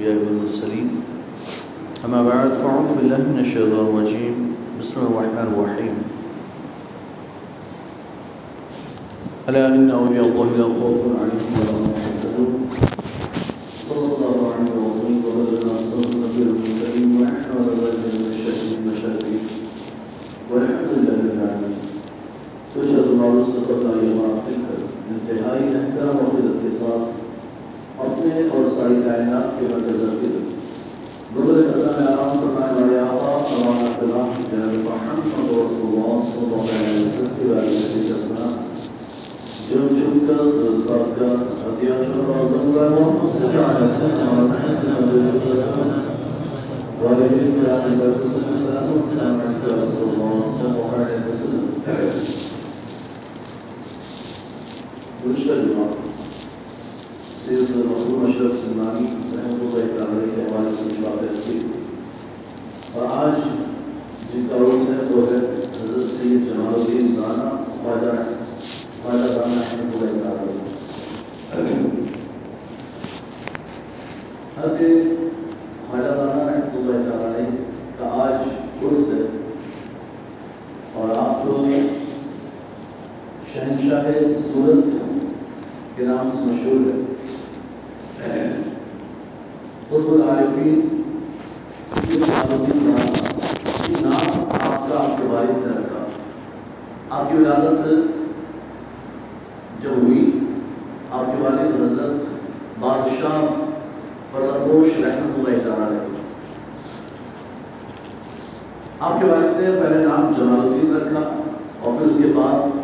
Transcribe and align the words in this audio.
الأنبياء 0.00 0.24
والمرسلين. 0.24 0.88
أما 2.04 2.22
بعد، 2.22 2.52
فأعوذ 2.52 2.88
بالله 2.96 3.20
من 3.32 3.38
الشيطان 3.44 3.84
الرجيم. 3.86 4.34
بسم 4.80 4.94
الله 4.96 5.10
الرحمن 5.12 5.48
الرحيم. 5.52 5.94
ألا 9.48 9.66
إن 9.76 9.90
أولياء 9.90 10.24
الله 10.24 10.48
لا 10.56 10.68
خوف 10.80 11.00
عليهم 11.20 11.52
ولا 11.52 11.72
هم 11.76 11.84
يحزنون. 11.92 12.52
صلى 13.88 14.06
الله 14.16 14.36
عليه 14.52 14.72
وسلم 14.72 15.20
وبلغنا 15.24 15.74
صلى 15.90 16.06
النبي 16.12 16.42
الكريم. 16.48 17.08
ونحن 17.20 17.50
على 17.60 17.72
ذلك 17.84 18.02
من 18.16 18.24
الشهيد 18.32 18.70
المشاهدين 18.80 19.42
والحمد 20.50 20.90
لله 20.96 21.16
رب 21.20 21.32
العالمين. 21.36 21.78
تشهد 22.72 23.06
المعروف 23.12 23.46
سقطنا 23.52 23.92
يوم 24.02 24.40
تلك 24.46 24.66
انتهائی 25.12 25.64
احترام 25.76 26.16
و 26.16 26.28
قدر 26.32 26.56
کے 26.62 26.70
ساتھ 26.80 27.18
اپنے 28.06 28.42
اور 28.48 28.69
ساری 28.80 29.00
کائنات 29.02 29.58
کے 29.58 29.66
مرکز 29.70 30.02
کی 30.20 30.28
گزر 31.34 31.66
قدر 31.72 31.96
میں 31.96 32.06
آرام 32.06 32.38
فرمائے 32.40 32.74
والے 32.74 32.98
آقا، 33.00 33.32
سلام 33.48 33.82
اللہ 33.96 34.38
جناب 34.44 34.76
محمد 34.84 35.26
رسول 35.48 35.82
اللہ 35.88 36.22
صلی 36.28 36.44
اللہ 36.44 36.70
علیہ 36.76 36.94
وسلم 37.00 37.34
کی 37.34 37.48
بارے 37.48 37.66
میں 37.66 38.00
جسنا 38.04 38.48
جو 39.68 39.88
جن 39.90 40.18
کا 40.28 40.36
ذات 40.78 41.18
کا 41.18 41.28
عطیہ 41.66 41.98
شرف 42.00 42.30
اور 42.30 42.48
ضرورہ 42.52 42.88
محمد 42.90 43.32
صلی 43.32 43.48
اللہ 43.48 43.68
علیہ 43.68 43.86
وسلم 43.86 44.28
اور 44.28 44.48
محمد 44.48 44.82
والدین 47.02 47.54
کے 47.54 47.70
آنے 47.72 47.96
کا 48.00 48.12
قسم 48.16 48.48
السلام 48.48 48.90
والسلام 48.90 49.40
علیکہ 49.40 49.74
رسول 49.76 50.08
اللہ 50.10 50.52
صلی 50.52 50.68
اللہ 50.68 50.96
علیہ 50.96 51.26
وسلم 51.28 51.68
گزشتہ 55.22 55.60
جمعہ 55.62 55.86
سید 57.42 57.70
محمود 57.76 58.24
اشرف 58.24 58.58
سلمانی 58.58 59.04
رحمۃ 59.34 59.62
اللہ 59.62 59.86
تعالی 59.96 60.26
کے 60.26 60.42
حوالے 60.42 60.70
سے 60.72 60.82
کچھ 60.84 61.00
باتیں 61.00 61.40
کی 61.46 61.58
اور 62.92 63.06
آج 63.10 63.42
جن 64.32 64.46
کا 64.50 64.56
عرض 64.56 64.88
ہے، 64.88 65.04
وہ 65.10 65.26
ہے 65.30 65.36
حضرت 65.82 66.06
سید 66.06 66.46
جمال 66.46 66.74
الدین 66.74 67.14
رانا 67.16 67.50
خواجہ 67.66 68.16
خواجہ 69.02 69.32
رانا 69.32 69.60
رحمۃ 69.60 69.92
اللہ۔ 70.02 70.28
تعالی 71.54 71.78
حضرت 74.58 74.88
خواجہ 75.90 76.06
رانا 76.06 76.44
رحمۃ 76.44 76.76
اللہ 76.76 77.10
تعالی 77.10 77.56
کا 77.98 78.10
آج 78.22 78.48
عرس 78.84 79.12
ہے۔ 79.14 79.26
اور 80.94 81.16
آپ 81.16 81.44
کو 81.44 81.64
شہنشاہ 83.54 84.32
سورت 84.32 84.84
کے 85.96 86.04
نام 86.04 86.30
سے 86.30 86.44
مشہور 86.44 86.90
ہے 88.22 88.48
قرب 89.88 90.12
العارفین 90.12 90.99
نام 92.50 94.38
آپ 94.50 94.88
کا 94.88 94.98
آپ 94.98 95.16
کے 95.16 95.26
والد 95.26 95.66
نے 95.66 95.72
رکھا 95.72 96.04
آپ 97.10 97.30
کی 97.30 97.36
ولادت 97.36 97.86
ہوئی 99.86 100.24
آپ 101.10 101.26
کے 101.26 101.42
والد 101.42 101.74
حضرت 101.74 102.80
بادشاہ 102.80 103.36
رحمت 104.34 105.38
اللہ 105.38 105.62
تعالیٰ 105.64 105.98
آپ 109.00 109.20
کے 109.20 109.26
والد 109.26 109.60
نے 109.60 109.70
پہلے 109.80 110.04
نام 110.04 110.32
جمال 110.36 110.60
الدین 110.60 110.94
رکھا 110.96 111.20
اور 111.80 111.98
پھر 111.98 112.06
اس 112.06 112.16
کے 112.18 112.32
بعد 112.36 112.78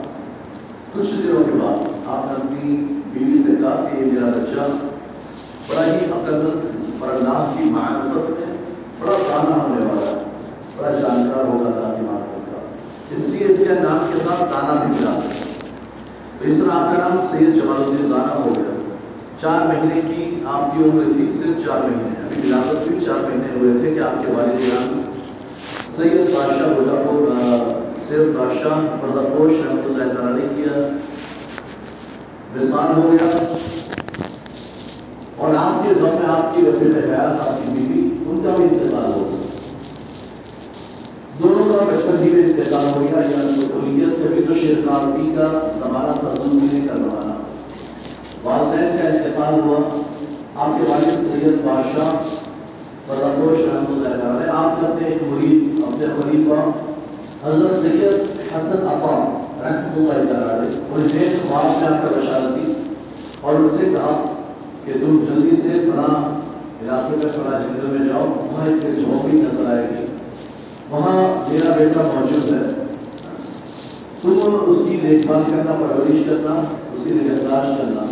کچھ 0.93 1.11
دنوں 1.13 1.45
کے 1.45 1.59
بعد 1.63 1.79
آپ 2.07 2.27
نے 2.27 2.35
اپنی 2.35 2.77
بیوی 3.13 3.43
سے 3.43 3.57
کہا 3.61 3.85
کہ 3.85 3.97
یہ 3.97 4.13
میرا 4.13 4.31
بچہ 4.31 4.69
بڑا 5.69 5.85
ہی 5.85 6.05
عقل 6.13 6.47
اور 7.01 7.09
اللہ 7.09 7.55
کی 7.57 7.71
معرفت 7.71 8.31
میں 8.31 8.55
بڑا 9.01 9.17
دانا 9.29 9.57
ہونے 9.57 9.85
والا 9.87 10.07
ہے 10.07 10.25
بڑا 10.77 10.91
جانکار 10.91 11.45
ہوگا 11.45 11.67
اللہ 11.67 11.97
کی 11.97 12.07
معرفت 12.07 12.37
کا 13.39 13.45
اس 13.45 13.59
لیے 13.59 13.69
اس 13.69 13.69
کے 13.69 13.83
نام 13.83 14.11
کے 14.13 14.19
ساتھ 14.19 14.41
دانا 14.41 14.85
بھی 14.85 15.01
ملا۔ 15.01 15.21
تو 16.39 16.45
اس 16.45 16.55
طرح 16.59 16.73
آپ 16.73 16.97
کا 16.97 17.09
نام 17.09 17.27
سید 17.31 17.55
جمال 17.55 17.85
الدین 17.87 18.11
دانا 18.11 18.35
ہو 18.35 18.53
گیا۔ 18.57 18.79
چار 19.41 19.67
مہینے 19.67 20.01
کی 20.01 20.43
آپ 20.47 20.77
کی 20.77 20.85
عمر 20.85 21.03
تھی، 21.17 21.33
صرف 21.33 21.67
چار 21.67 21.79
مہینے۔ 21.79 22.27
ابھی 22.27 22.53
ولادت 22.53 22.89
بھی 22.89 23.01
چار 23.01 23.15
مہینے 23.15 23.61
ہوئے 23.61 23.81
تھے 23.81 23.95
کہ 23.95 24.01
آپ 24.01 24.27
کے 24.27 24.33
والد 24.33 24.59
جان 24.59 25.03
سید 25.97 26.35
بادشاہ 26.35 26.69
گلا 26.69 27.03
کو 27.07 27.27
سید 28.09 28.39
بادشاہ 28.39 28.97
پردہ 29.03 29.29
پوش 29.37 29.53
رحمۃ 29.53 29.85
اللہ 29.85 30.13
تعالی 30.13 30.47
کیا۔ 30.57 30.89
وصال 32.57 33.03
ہو 33.03 33.13
گیا۔ 33.13 33.55
اور 35.37 35.55
آپ 35.55 35.89
کے 35.89 35.95
دور 35.95 36.09
میں 36.09 36.29
آپ 36.29 36.55
کی 36.55 36.63
رفیق 36.63 37.05
حیات، 37.05 37.49
آپ 37.49 37.57
کی 37.57 37.73
بیوی، 37.73 38.09
ان 38.27 38.41
کا 38.45 38.51
بھی 38.57 38.65
انتقال 38.65 39.13
ہو 39.13 39.29
گیا 39.31 39.47
دونوں 41.43 41.65
کا 42.31 42.37
بچپن 42.37 42.39
ہی 42.39 42.53
انتقال 42.53 42.85
ہو 42.85 43.01
گیا 43.01 43.21
یا 43.21 43.41
سہولیت 43.41 44.25
کبھی 44.25 44.43
تو 44.49 44.55
شیر 44.55 44.87
کا 44.87 45.69
زمانہ 45.75 46.21
تھا 46.21 46.35
دنیا 46.45 46.87
کا 46.89 46.95
زمانہ۔ 46.95 47.33
والدین 48.43 48.97
کا 49.03 49.09
انتقال 49.09 49.61
ہوا۔ 49.61 50.03
آپ 50.57 50.79
کے 50.79 50.85
والد 50.89 51.19
سید 51.19 51.65
بادشاہ 51.65 52.11
پردوش 53.07 53.59
رحمۃ 53.59 53.97
اللہ 53.97 54.09
تعالی 54.09 54.51
آپ 54.53 54.83
نے 54.83 54.89
اپنے 54.89 55.09
ایک 55.09 55.23
مرید، 55.23 55.81
اپنے 55.87 56.07
خلیفہ 56.07 56.71
حضرت 57.49 57.73
سید 57.73 58.41
حسن 58.57 58.79
عطا 58.79 59.39
رحمۃ 59.63 59.97
اللہ 59.97 60.33
تعالی 60.33 60.81
انہیں 60.95 61.37
خواب 61.49 61.65
میں 61.65 61.99
آپ 61.99 62.03
کا 62.03 62.21
بشارت 62.21 62.57
دی 62.57 62.73
اور 63.41 63.55
ان 63.55 63.69
سے 63.71 63.85
کہا 63.85 64.33
کہ 64.85 64.93
تم 64.93 65.25
جلدی 65.29 65.57
سے 65.57 65.69
فلاں 65.69 66.41
علاقے 66.83 67.17
میں، 67.17 67.33
فلاں 67.33 67.61
جنگل 67.61 67.99
میں 67.99 68.09
جاؤ۔ 68.09 68.27
وہاں 68.27 68.67
ایک 68.67 68.83
جھونپڑی 68.83 69.41
نظر 69.41 69.71
آئے 69.71 69.89
گی۔ 69.91 70.06
وہاں 70.91 71.53
میرا 71.53 71.71
بیٹا 71.79 72.03
موجود 72.15 72.53
ہے۔ 72.53 72.85
تم 74.23 74.57
اس 74.67 74.79
کی 74.89 74.97
دیکھ 75.03 75.27
بھال 75.27 75.43
کرنا، 75.47 75.73
پرورش 75.81 76.19
کرنا، 76.27 76.61
اس 76.93 77.01
کی 77.05 77.11
نگہداشت 77.11 77.79
کرنا۔ 77.79 78.05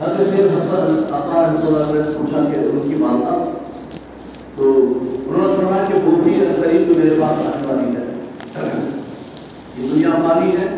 حضرت 0.00 0.36
سید 0.36 0.46
حسن 0.46 0.98
عطا 1.10 1.42
رحمۃ 1.42 1.66
اللہ 1.66 1.92
نے 1.94 2.00
پوچھا 2.18 2.44
کہ 2.52 2.58
ان 2.58 2.88
کی 2.88 2.94
مانتا؟ 2.94 3.50
تو 4.56 4.72
انہوں 5.26 5.48
نے 5.48 5.54
فرمایا 5.56 5.84
کہ 5.88 5.94
وہ 6.04 6.16
بھی 6.22 6.34
قریب 6.62 6.82
تو 6.88 6.98
میرے 6.98 7.14
پاس 7.20 7.46
آنے 7.46 7.66
والی 7.66 7.96
ہے۔ 7.96 8.04
یہ 9.78 9.88
دنیا 9.94 10.10
فانی 10.10 10.50
ہے، 10.50 10.68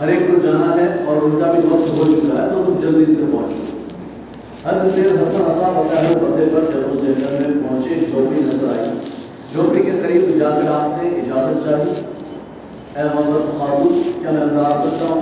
ہر 0.00 0.08
ایک 0.08 0.20
کو 0.28 0.36
جانا 0.42 0.74
ہے 0.76 1.04
اور 1.06 1.16
ان 1.22 1.40
کا 1.40 1.52
بھی 1.52 1.68
وقت 1.68 1.98
ہو 1.98 2.04
چکا 2.12 2.42
ہے، 2.42 2.48
تو 2.48 2.62
تم 2.66 2.80
جلدی 2.80 3.14
سے 3.14 3.22
پہنچو 3.32 3.64
حضرت 4.64 4.94
سید 4.94 5.06
حسن 5.06 5.40
عطا 5.40 5.72
بقایا 5.76 6.18
پتے 6.18 6.48
پر 6.54 6.60
جب 6.72 6.92
اس 6.92 7.02
جنگل 7.02 7.52
میں 7.52 7.68
پہنچے 7.68 8.00
جھوپڑی 8.10 8.40
نظر 8.40 8.78
آئی۔ 8.78 8.88
جھوپڑی 9.52 9.82
کے 9.82 9.90
قریب 10.02 10.38
جا 10.38 10.50
کر 10.50 10.70
آپ 10.70 11.02
نے 11.02 11.08
اجازت 11.08 11.64
چاہی 11.64 11.90
اے 12.94 13.02
حضرت 13.02 13.58
خاتون 13.58 14.02
کیا 14.20 14.30
میں 14.30 14.42
اندر 14.42 14.64
آ 14.64 14.76
سکتا 14.76 15.06
ہوں؟ 15.08 15.20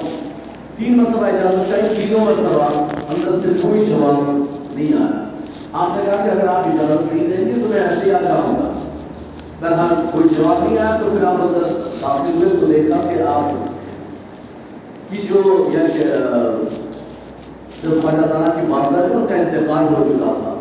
تین 0.76 0.96
مرتبہ 0.96 1.26
اجازت 1.26 1.70
چاہیے، 1.70 1.94
تینوں 2.00 2.24
مرتبہ 2.24 2.64
اندر 3.08 3.38
سے 3.38 3.48
کوئی 3.62 3.84
جواب 3.86 4.20
نہیں 4.74 4.92
آیا۔ 5.00 5.24
آپ 5.72 5.96
نے 5.96 6.02
کہا 6.06 6.24
کہ 6.24 6.30
اگر 6.30 6.48
آپ 6.48 6.66
اجازت 6.66 7.12
نہیں 7.12 7.26
دیں 7.26 7.46
گے 7.46 7.62
تو 7.62 7.68
میں 7.68 7.80
ایسے 7.80 8.04
ہی 8.04 8.14
آ 8.14 8.20
جاؤں 8.20 8.56
گا۔ 8.56 8.72
بہرحال 9.60 9.94
کوئی 10.12 10.28
جواب 10.28 10.62
نہیں 10.64 10.78
آیا، 10.78 10.96
تو 11.00 11.10
پھر 11.12 11.24
آپ 11.26 11.40
اندر 11.40 11.62
داخل 12.02 12.36
ہوئے 12.36 12.56
تو 12.60 12.66
دیکھا 12.66 13.00
کہ 13.10 13.22
آپ 13.22 13.66
کی 15.10 15.26
جو 15.28 15.42
یعنی 15.72 16.02
صرف 17.80 18.02
خواجہ 18.02 18.26
تعالیٰ 18.26 18.54
کی 18.54 18.66
معاملہ 18.68 19.02
ہے 19.02 19.14
ان 19.14 19.26
کا 19.28 19.34
انتقال 19.34 19.94
ہو 19.94 20.04
چکا 20.08 20.32
تھا 20.42 20.54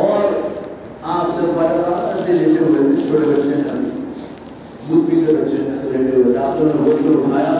اور 0.00 0.34
آپ 1.02 1.34
صرف 1.36 1.58
خواجہ 2.26 2.34
تعالیٰ 2.34 2.34
ایسے 2.34 2.44
لیٹے 2.44 2.64
ہوئے 2.64 2.94
تھے 2.94 3.08
چھوٹے 3.08 3.30
بچے 3.30 3.54
ہیں 3.54 3.70
ابھی۔ 3.70 3.90
دودھ 4.88 5.10
پیتے 5.10 5.32
بچے 5.32 5.56
ہیں، 5.56 5.78
تو 5.82 5.90
لیٹے 5.90 6.16
ہوئے 6.16 6.32
تھے 6.32 6.38
نے 6.64 6.72
گود 6.84 7.02
کو 7.04 7.20
اٹھایا 7.20 7.52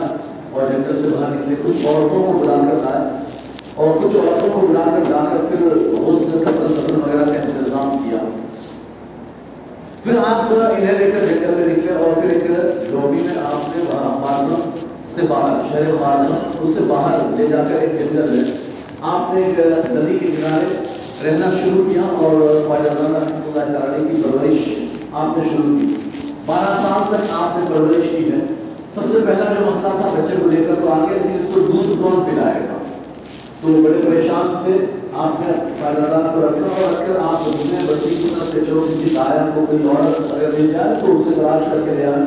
اور 0.51 0.71
جنگل 0.71 1.01
سے 1.01 1.07
باہر 1.07 1.33
نکلے 1.35 1.55
کچھ 1.63 1.85
عورتوں 1.85 2.23
کو 2.25 2.37
بلا 2.39 2.55
کر 2.57 2.83
لائے 2.83 3.01
اور 3.75 3.97
کچھ 4.03 4.15
عورتوں 4.15 4.49
کو 4.53 4.65
بلا 4.67 4.83
کر 4.85 5.09
جا 5.09 5.23
کر 5.29 5.45
پھر 5.49 5.67
غسل 6.01 6.43
کفن 6.45 6.73
کفن 6.73 6.95
وغیرہ 6.95 7.25
کا 7.25 7.41
انتظام 7.41 7.97
کیا۔ 8.03 8.19
پھر 10.03 10.17
آپ 10.17 10.53
انہیں 10.53 10.99
لے 10.99 11.11
کر 11.11 11.25
جنگل 11.27 11.55
میں 11.55 11.67
نکلے، 11.67 11.93
اور 11.93 12.21
پھر 12.21 12.29
ایک 12.29 12.91
لوبی 12.91 13.21
میں 13.25 13.41
آپ 13.45 13.77
نے 13.77 13.83
خارسم 13.89 14.77
سے 15.15 15.21
باہر، 15.27 15.67
شہر 15.71 15.95
خارسم 15.99 16.61
اس 16.61 16.75
سے 16.75 16.83
باہر 16.87 17.37
لے 17.37 17.47
جا 17.47 17.63
کر 17.69 17.79
ایک 17.79 17.99
جنگل 17.99 18.29
میں۔ 18.29 18.43
آپ 19.01 19.33
نے 19.33 19.43
ایک 19.45 19.59
ندی 19.91 20.17
کے 20.19 20.27
کنارے 20.27 20.85
رہنا 21.19 21.49
شروع 21.53 21.83
کیا 21.83 22.01
اور 22.01 22.41
خواجہ 22.65 22.89
رحمۃ 22.95 23.45
اللہ 23.45 23.69
تعالی 23.69 24.03
کی 24.07 24.21
پرورش 24.23 24.67
آپ 25.13 25.37
نے 25.37 25.43
شروع 25.45 25.77
کی 25.77 25.95
بارہ 26.45 26.75
سال 26.81 27.07
تک 27.07 27.31
آپ 27.35 27.57
نے 27.57 27.65
پرورش 27.69 28.09
کی 28.09 28.23
ہے 28.25 28.39
سب 28.95 29.07
سے 29.11 29.19
پہلا 29.25 29.53
جو 29.53 29.65
مسئلہ 29.65 29.93
تھا 29.93 30.11
بچے 30.11 30.35
کو 30.41 30.49
لے 30.49 30.63
کر 30.63 30.81
تو 30.81 30.91
آگے 30.93 31.17
پھر 31.17 31.39
اس 31.39 31.49
کو 31.53 31.61
دودھ 31.63 31.89
کون 32.01 32.23
پلائے 32.25 32.61
گا 32.61 32.77
تو 33.61 33.81
بڑے 33.83 34.01
پریشان 34.03 34.53
تھے 34.63 34.77
آپ 35.17 35.41
نے 35.41 35.57
خواجہ 35.79 36.21
کو 36.27 36.41
رکھا 36.41 36.69
اور 36.75 36.93
رکھ 36.93 37.07
کر 37.07 37.19
آپ 37.23 37.45
گھومنے 37.45 37.85
بستی 37.87 38.15
کی 38.15 38.29
طرف 38.29 38.51
سے 38.51 38.65
جو 38.67 38.85
کسی 38.89 39.17
آیا 39.19 39.49
کو 39.55 39.65
کوئی 39.67 39.87
اور 39.87 40.05
اگر 40.05 40.49
مل 40.51 40.71
جائے 40.73 40.95
تو 41.01 41.17
اسے 41.17 41.35
تلاش 41.35 41.67
کر 41.71 41.85
کے 41.85 41.95
لے 41.95 42.05
آئے 42.05 42.25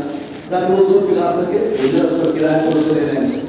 تاکہ 0.51 0.73
وہ 0.73 0.89
دودھ 0.89 1.11
پلا 1.11 1.33
سکے 1.33 1.67
اجرت 1.81 2.21
پر 2.21 2.39
کرایہ 2.39 2.65
کو 2.65 2.79
اسے 2.79 2.95
لے 2.95 3.11
لیں 3.13 3.29
گے 3.29 3.41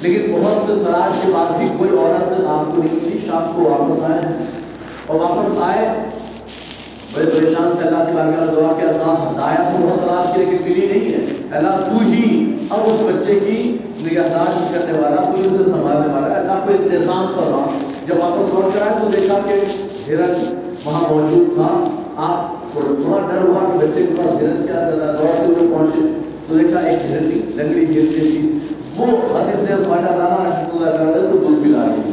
لیکن 0.00 0.32
بہت 0.32 0.66
تلاش 0.84 1.22
کے 1.22 1.32
بعد 1.32 1.58
بھی 1.58 1.68
کوئی 1.78 1.90
عورت 1.92 2.44
آپ 2.48 2.66
کو 2.66 2.82
نہیں 2.82 3.00
ملی 3.00 3.26
شام 3.26 3.52
کو 3.54 3.70
واپس 3.70 4.10
آئے 4.10 4.62
اور 5.06 5.20
واپس 5.20 5.58
آئے۔ 5.62 5.88
بڑے 7.14 7.24
پریشان 7.24 7.72
تھے، 7.78 7.88
اللہ 7.88 8.04
کی 8.04 8.12
بارگاہ 8.16 8.44
میں 8.44 8.54
دعا 8.54 8.72
کہ 8.80 8.82
اللہ 8.82 9.12
ہدایت 9.24 9.58
تو 9.58 9.86
بہت 9.86 10.00
تلاش 10.00 10.34
کی 10.34 10.44
لیکن 10.44 10.64
ملی 10.64 10.86
نہیں 10.86 11.12
ہے۔ 11.12 11.46
اللہ 11.50 11.68
تو 11.68 11.98
ہی 11.98 12.56
اب 12.70 12.78
اس 12.84 13.00
بچے 13.00 13.40
کی 13.46 13.78
نگہداشت 14.00 14.74
کرنے 14.74 14.98
والا، 15.00 15.16
تو 15.16 15.40
ہی 15.40 15.46
اسے 15.46 15.64
سنبھالنے 15.64 16.14
والا 16.14 16.30
ہے۔ 16.30 16.40
اللہ 16.40 16.52
کو 16.52 16.70
انتظام 16.70 17.26
کر 17.36 17.46
رہا 17.50 17.66
جب 18.06 18.14
واپس 18.18 18.54
لوٹ 18.54 18.74
کر 18.74 18.82
آئے 18.82 18.94
تو 19.02 19.08
دیکھا 19.08 19.38
کہ 19.44 19.60
ہرن 20.08 20.56
وہاں 20.84 21.12
موجود 21.12 21.54
تھا۔ 21.54 21.68
آپ 22.16 22.74
کو 22.74 22.80
تھوڑا 22.80 23.20
ڈر 23.28 23.48
ہوا 23.48 23.60
کہ 23.72 23.86
بچے 23.86 24.06
کے 24.06 24.14
پاس 24.18 24.42
ہرن 24.42 24.66
کیا 24.66 24.90
چل 24.90 24.98
رہا 24.98 25.12
ہے 25.12 25.18
دوڑتے 25.18 25.44
ہوئے 25.44 25.74
پہنچے۔ 25.74 26.00
تو 26.48 26.58
دیکھا 26.58 26.80
ایک 26.80 27.10
ہرن 27.10 27.40
لنگڑی 27.54 27.84
ہرن 27.84 28.06
تھی۔ 28.12 28.58
وہ 28.96 29.06
حدیث 29.06 29.60
سے 29.60 29.74
خواجہ 29.86 30.16
دانا 30.18 30.44
رحمۃ 30.44 30.74
اللہ 30.74 30.96
کر 30.96 31.04
رہے 31.04 31.32
تو 31.32 31.38
دودھ 31.38 31.62
پلا 31.62 31.84
رہی 31.86 32.12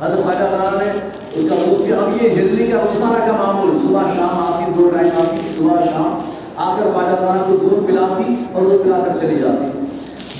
حضرت 0.00 0.24
خواجہ 0.24 0.44
دانا 0.52 0.84
نے 0.84 0.90
اس 1.36 1.44
کا 1.48 1.54
دودھ 1.66 1.82
پیا 1.82 1.96
اب 1.96 2.22
یہ 2.22 2.28
ہرنی 2.30 2.66
کا 2.66 2.78
روزانہ 2.84 3.24
کا 3.26 3.32
معمول۔ 3.38 3.76
صبح 3.78 4.12
شام 4.16 4.38
آتی 4.42 4.72
دو 4.76 4.90
ٹائم 4.94 5.08
آتی 5.18 5.36
صبح 5.58 5.84
شام 5.84 6.18
آ 6.56 6.76
کر 6.76 6.90
خواجہ 6.92 7.16
دانا 7.20 7.42
کو 7.48 7.56
دودھ 7.56 7.86
پلاتی 7.86 8.34
اور 8.52 8.62
دودھ 8.62 8.82
پلا 8.82 8.98
کر 9.04 9.18
چلی 9.20 9.38
جاتی۔ 9.40 9.84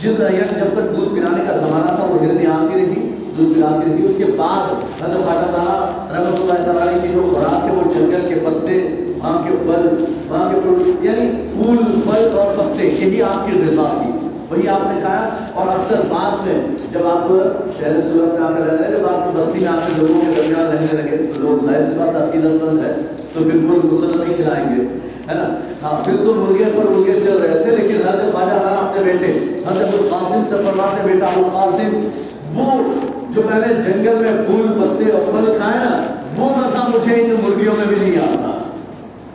جن 0.03 0.23
ریت 0.23 0.55
جب 0.55 0.73
تک 0.73 0.97
دودھ 0.97 1.15
پلانے 1.15 1.45
کا 1.49 1.57
زمانہ 1.57 1.97
تھا، 1.97 2.07
وہ 2.11 2.19
ہرنی 2.21 2.47
آتی 2.47 2.75
رہی، 2.75 3.11
دودھ 3.37 3.55
پلاتی 3.55 3.91
رہی۔ 3.91 4.05
اس 4.05 4.17
کے 4.19 4.25
بعد 4.25 4.73
حضرت 5.03 5.25
خواجہ 5.25 5.51
دانا 5.53 5.77
رحمۃ 6.13 6.41
اللہ 6.41 6.73
تعالیٰ 6.73 7.03
کی 7.03 7.09
جو 7.15 7.29
خوراک 7.33 7.65
ہے 7.67 7.75
وہ 7.75 7.93
جنگل 7.95 8.27
کے 8.29 8.35
پتے، 8.35 8.81
وہاں 9.19 9.43
کے 9.45 9.57
پھل، 9.63 10.05
وہاں 10.29 10.51
کے 10.53 10.61
پھول 10.63 11.07
یعنی 11.07 11.31
پھول، 11.53 11.77
پھل 11.77 12.39
اور 12.39 12.57
پتے، 12.57 12.87
یہی 12.87 13.23
آپ 13.23 13.47
کی 13.47 13.59
غذا 13.59 13.89
تھی۔ 14.03 14.11
وہی 14.51 14.69
آپ 14.69 14.83
نے 14.93 15.01
کہا 15.01 15.49
اور 15.55 15.69
اکثر 15.69 16.01
بعد 16.09 16.47
میں 16.47 16.59
جب 16.93 17.07
آپ 17.07 17.29
شہر 17.79 18.01
صورت 18.01 18.33
میں 18.33 18.47
آ 18.47 18.51
کر 18.57 18.67
رہے 18.67 18.91
جب 18.91 19.07
آپ 19.09 19.25
کی 19.25 19.39
بستی 19.39 19.59
میں 19.59 19.69
آ 19.69 19.75
کے 19.87 19.93
لوگوں 19.97 20.21
کے 20.21 20.31
درمیان 20.37 20.71
رہنے 20.73 21.01
لگے 21.01 21.17
تو 21.33 21.41
لوگ 21.41 21.65
ظاہر 21.65 21.87
سی 21.87 21.99
بات 21.99 22.17
عقیدت 22.17 22.63
مند 22.63 22.85
ہے، 22.85 22.93
تو 23.33 23.45
پھر 23.45 23.59
پھر 23.67 23.89
غسل 23.89 24.19
نہیں 24.19 24.37
کھلائیں 24.37 24.65
گے، 24.67 24.83
ہے 25.29 25.35
نا؟ 25.35 25.49
ہاں 25.83 26.05
پھر 26.05 26.17
تو 26.25 26.35
مرغے 26.35 26.71
پر 26.77 26.91
مرغے 26.91 27.19
چل 27.25 27.39
رہے 27.43 27.63
تھے، 27.63 27.77
لیکن 27.77 28.07
حضرت 28.07 28.33
خواجہ 28.33 28.63
خانہ 28.63 28.81
اپنے 28.81 29.03
بیٹے، 29.03 29.33
حضرت 29.67 29.95
القاسم 30.01 30.43
سے 30.49 30.63
فرماتے 30.67 31.09
بیٹا 31.13 31.27
القاسم، 31.37 31.97
وہ 32.55 32.73
جو 33.35 33.43
میں 33.51 33.61
نے 33.67 33.75
جنگل 33.83 34.23
میں 34.23 34.33
پھول، 34.47 34.67
پتے 34.81 35.11
اور 35.11 35.31
پھل 35.33 35.53
کھائے 35.59 35.79
نا، 35.79 36.01
وہ 36.37 36.51
مزہ 36.57 36.89
مجھے 36.89 37.15
ان 37.15 37.35
مرغیوں 37.43 37.75
میں 37.79 37.87
بھی 37.89 37.97
نہیں 38.01 38.19
آتا۔ 38.23 38.46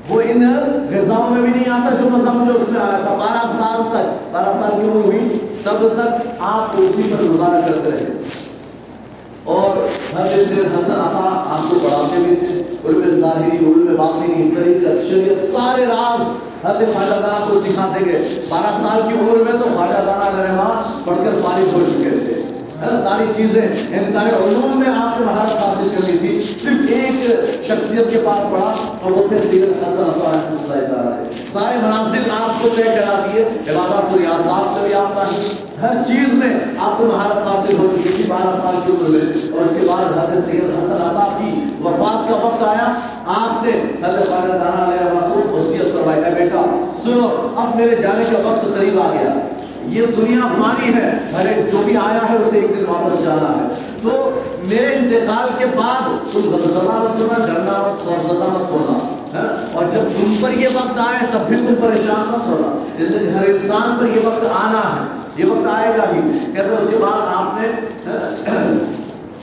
وہ 0.09 0.21
ان 0.21 0.53
غذاؤں 0.91 1.29
میں 1.29 1.41
بھی 1.41 1.49
نہیں 1.49 1.69
آتا 1.69 1.95
جو 1.95 2.09
مزہ 2.09 2.29
مجھے 2.29 2.59
اس 2.59 2.69
میں 2.69 2.81
آیا 2.81 2.97
تھا 3.07 3.15
بارہ 3.15 3.51
سال 3.57 3.81
تک، 3.89 4.33
بارہ 4.33 4.53
سال 4.53 4.81
کی 4.81 4.87
عمر 4.87 5.05
ہوئی، 5.05 5.37
تب 5.63 5.87
تک 5.93 6.27
آپ 6.39 6.75
اسی 6.77 7.03
پر 7.03 7.23
گزارا 7.23 7.59
کرتے 7.67 7.91
رہے۔ 7.91 8.05
اور 9.43 9.77
حضرت 10.19 10.47
سے 10.47 10.53
حسن 10.53 10.91
عطا 10.91 11.43
آپ 11.49 11.69
کو 11.69 11.79
پڑھاتے 11.83 12.21
بھی 12.25 12.35
تھے 12.35 12.63
علم 12.85 13.11
ظاہری 13.11 13.57
علم 13.57 13.95
باطنی 13.97 14.51
طریقت 14.55 15.09
شریعت 15.09 15.45
سارے 15.45 15.85
راز 15.85 16.21
حضرت 16.65 16.93
خواجہ 16.93 17.21
دانا 17.21 17.45
کو 17.49 17.61
سکھاتے 17.61 18.05
گئے۔ 18.05 18.41
بارہ 18.49 18.77
سال 18.81 19.01
کی 19.07 19.19
عمر 19.19 19.37
میں 19.37 19.61
تو 19.61 19.69
خواجہ 19.77 20.05
دانا 20.05 20.43
رحمہ 20.43 20.81
پڑھ 21.05 21.17
کر 21.17 21.39
فارغ 21.43 21.73
ہو 21.73 21.79
چکے۔ 21.87 22.09
تھے 22.09 22.20
ساری 22.81 23.25
چیزیں 23.35 23.61
ان 23.61 24.11
سارے 24.11 24.29
علوم 24.29 24.79
میں 24.79 24.93
آپ 24.93 25.17
کو 25.17 25.23
مہارت 25.23 25.55
حاصل 25.55 25.87
کرنی 25.95 26.17
تھی، 26.17 26.39
صرف 26.63 26.89
ایک 26.89 27.29
شخصیت 27.67 28.11
کے 28.11 28.19
پاس 28.25 28.51
پڑھا 28.51 28.73
اور 29.01 29.11
وہ 29.11 29.27
تھے 29.27 29.37
سیرت 29.51 29.87
حسن 29.87 30.03
عطا 30.03 30.31
رحمۃ 30.31 30.71
اللہ 30.71 30.87
تعالی 30.87 31.43
سارے 31.53 31.77
مناسب 31.77 32.31
آپ 32.41 32.63
کو 32.63 32.69
طے 32.75 32.81
کرا 32.81 33.25
دیے 33.25 33.43
عبادات 33.43 34.13
و 34.13 34.17
ریاضات 34.19 34.75
کا 34.75 34.85
بھی 34.85 34.93
آپ 34.93 35.15
کا 35.15 35.27
ہر 35.81 36.03
چیز 36.07 36.33
میں 36.33 36.53
آپ 36.79 36.97
کو 36.97 37.05
مہارت 37.05 37.47
حاصل 37.47 37.77
ہو 37.77 37.87
چکی 37.95 38.09
تھی، 38.15 38.23
بارہ 38.27 38.55
سال 38.61 38.75
کی 38.85 38.91
عمر 38.91 39.09
میں۔ 39.09 39.21
اور 39.51 39.65
اس 39.65 39.77
کے 39.81 39.87
بعد 39.87 40.17
حضرت 40.17 40.43
سید 40.45 40.63
حسن 40.63 41.01
عطا 41.01 41.37
کی 41.37 41.65
وفات 41.83 42.29
کا 42.29 42.35
وقت 42.35 42.63
آیا۔ 42.63 42.93
آپ 43.25 43.65
نے 43.65 43.71
حضرت 44.03 44.27
خواجہ 44.27 44.51
دانا 44.51 44.85
علیہ 44.85 44.99
السلام 44.99 45.31
کو 45.31 45.57
وصیت 45.57 45.93
کروائی 45.93 46.23
اے 46.23 46.31
بیٹا، 46.31 46.61
سنو، 47.03 47.47
اب 47.55 47.75
میرے 47.75 47.95
جانے 47.95 48.23
کا 48.31 48.47
وقت 48.47 48.65
قریب 48.77 48.99
آ 49.01 49.11
گیا۔ 49.13 49.33
یہ 49.85 50.05
دنیا 50.05 50.47
فانی 50.47 50.93
ہے۔ 50.93 51.19
ارے، 51.33 51.61
جو 51.71 51.77
بھی 51.85 51.97
آیا 51.97 52.29
ہے، 52.29 52.37
اسے 52.37 52.59
ایک 52.59 52.69
دن 52.69 52.85
واپس 52.87 53.25
جانا 53.25 53.63
ہے۔ 53.63 53.67
تو 54.01 54.39
میرے 54.63 54.95
انتقال 54.95 55.49
کے 55.57 55.65
بعد 55.65 56.33
تم 56.33 56.39
غمزدہ 56.49 56.79
مت 56.83 57.21
ہونا، 57.21 57.45
ڈرنا 57.45 57.87
مت 57.87 58.05
خوفزدہ 58.05 58.43
مت 58.43 58.69
ہونا 58.69 59.15
ہاں؟ 59.33 59.65
اور 59.73 59.85
جب 59.91 60.01
تم 60.01 60.35
پر 60.41 60.51
یہ 60.51 60.67
وقت 60.73 60.93
آئے، 60.97 61.25
تب 61.31 61.47
پھر 61.47 61.57
تم 61.57 61.75
پریشان 61.81 62.23
مت 62.27 62.47
ہونا۔ 62.47 62.83
جیسے 62.97 63.29
ہر 63.29 63.43
انسان 63.43 63.97
پر 63.99 64.05
یہ 64.05 64.27
وقت 64.27 64.43
آنا 64.43 64.95
ہے۔ 64.95 65.21
یہ 65.37 65.45
وقت 65.45 65.67
آئے 65.77 65.97
گا 65.97 66.03
ہی۔ 66.15 66.21
کہتے 66.55 66.75
اس 66.81 66.87
کے 66.89 66.97
بعد 66.97 67.21
آپ 67.35 67.61
نے 67.61 67.67
ہاں، 68.07 68.85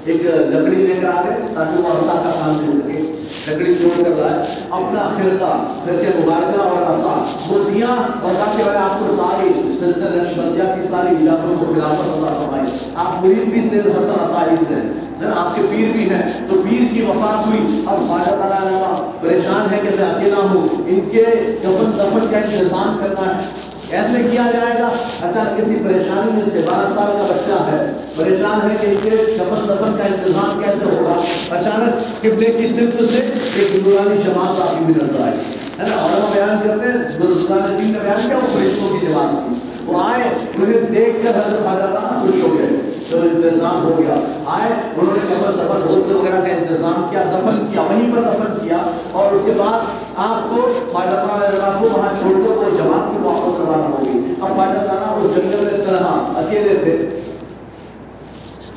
ایک 0.05 0.23
لکڑی 0.25 0.77
لے 0.77 0.95
کر 1.01 1.09
آ 1.09 1.23
گئے 1.25 1.37
تاکہ 1.55 1.83
وہ 1.83 1.89
عصا 1.89 2.21
کا 2.25 2.31
کام 2.45 2.67
دے 2.67 2.79
سکے۔ 2.79 3.08
لکڑی 3.49 3.75
توڑ 3.75 4.03
کر 4.03 4.11
لائے۔ 4.11 4.47
اپنا 4.71 5.09
خرقہ، 5.17 5.75
خرقے 5.85 6.11
مبارکہ 6.19 6.61
اور 6.61 6.83
عصا 6.83 7.25
وہ 7.49 7.71
دیا 7.71 7.87
اور 8.23 8.33
کہا 8.35 8.53
کہ 8.57 8.65
میں 8.65 8.81
آپ 8.81 9.01
کو 9.01 9.17
ساری 9.17 9.49
سلسلہ 9.81 10.23
نقشبندیہ 10.23 10.63
کی 10.63 10.89
ساری 10.89 11.09
اجازتوں 11.21 11.57
کو 11.59 11.75
خلافت 11.75 12.17
اللہ 12.17 12.27
فرمائی 12.27 12.65
آپ 12.95 13.25
مرید 13.25 13.45
بھی 13.45 13.69
سید 13.69 13.87
حسن 13.87 14.11
عطائی 14.11 14.65
سے 14.69 14.75
ہیں۔ 14.75 15.09
آپ 15.37 15.57
کے 15.57 15.63
پیر 15.71 15.93
بھی 15.93 16.11
ہیں۔ 16.11 16.23
تو 16.51 16.63
پیر 16.71 16.95
کی 16.95 17.03
وفات 17.03 17.47
ہوئی۔ 17.47 17.85
اب 17.87 18.09
خواجہ 18.09 18.31
تعالیٰ 18.31 18.61
عنہ 18.63 19.11
پریشان 19.21 19.75
ہے 19.75 19.79
کہ 19.83 20.03
میں 20.03 20.11
اکیلا 20.11 20.37
ہوں۔ 20.37 20.69
ان 20.87 21.01
کے 21.13 21.25
کفن 21.63 21.91
دفن 21.99 22.27
کا 22.31 22.37
انتظام 22.37 22.97
کرنا 23.01 23.35
ہے۔ 23.35 23.43
ایسے 24.19 24.29
کیا 24.31 24.43
جائے 24.53 24.83
گا؟ 24.83 24.89
اچھا 25.23 25.45
کسی 25.57 25.77
پریشانی 25.85 26.31
میں 26.33 26.43
سے 26.53 26.71
بارہ 26.71 26.89
سال 26.89 27.07
کا 27.07 27.27
بچہ 27.29 27.73
ہے، 27.73 27.93
پریشان 28.17 28.71
ہے 28.71 28.77
کہ 28.81 28.87
ان 28.87 28.97
کے 29.03 29.11
کفن 29.11 29.69
دفن 29.69 29.97
کا 29.99 30.05
انتظام 30.05 30.63
کیسے 30.63 30.85
ہوگا؟ 30.85 31.21
اچانک 31.57 32.23
قبلے 32.23 32.47
کی 32.47 32.67
صرف 32.67 33.11
سے 33.11 33.19
ایک 33.55 33.87
نورانی 33.87 34.23
جماعت 34.25 34.61
آپ 34.61 34.83
بھی 34.83 34.95
نظر 35.03 35.21
آئی، 35.21 35.39
ہے 35.79 35.85
نا؟ 35.89 36.07
علماء 36.07 36.33
بیان 36.35 36.69
کرتے 36.69 36.89
ہیں 36.89 37.19
بزرگان 37.19 37.79
دین 37.79 37.93
نے 37.93 37.99
بیان 37.99 38.29
کیا، 38.29 38.37
وہ 38.37 38.59
فرشتوں 38.59 38.99
کی 38.99 39.07
جماعت 39.07 39.49
تھی۔ 39.49 39.69
وہ 39.87 40.03
آئے 40.03 40.29
انہیں 40.59 40.81
دیکھ 40.81 41.25
کر 41.25 41.31
حضرت 41.31 41.63
خواجہ 41.63 41.95
تعالیٰ 41.95 42.23
خوش 42.23 42.43
ہو 42.43 42.59
گئے؟ 42.59 42.67
جب 43.11 43.19
انتظام 43.23 43.85
ہو 43.85 43.95
گیا۔ 43.99 44.15
آئے، 44.47 44.73
انہوں 44.97 45.15
نے 45.15 45.21
کفن 45.29 45.53
دفن 45.55 45.95
غسل 45.95 46.17
وغیرہ 46.17 46.41
کا 46.41 46.49
انتظام 46.49 47.07
کیا، 47.11 47.23
دفن 47.23 47.67
کیا، 47.73 47.81
وہیں 47.81 48.13
پر 48.17 48.21
دفن 48.23 48.69
کیا۔ 48.69 48.77
اور 49.13 49.33
اس 49.33 49.43
کے 49.45 49.53
بعد 49.57 49.81
آپ 50.17 50.51
کو 50.51 50.69
خواجہ 50.93 51.15
تعالیٰ 51.15 51.81
کو 51.81 51.89
وہاں 51.93 52.15
چھوڑ 52.23 52.33
کر 52.33 52.51
وہ 52.51 52.79
جماعت 52.79 53.11
کی 53.11 53.17
واپس 53.23 53.61
روانہ 53.61 53.95
ہوگی 53.95 54.28
اب 54.43 54.57
خواجہ 54.57 54.87
تعالیٰ 54.87 55.25
اس 55.25 55.37
جنگل 55.37 55.57
میں 55.57 55.87
طرح 55.87 55.99
ہاں، 55.99 56.39
اکیلے 56.39 56.75
تھے۔ 56.83 57.21